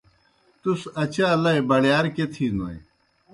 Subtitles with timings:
[0.61, 2.77] تُس اچا لئی بَڑِیار کیْہ تِھینوئے؟